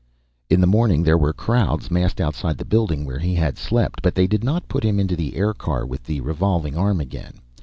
[0.49, 4.15] In the morning, there were crowds massed outside the building where he had slept; but
[4.15, 7.33] they did not put him into the aircar with the revolving arm again.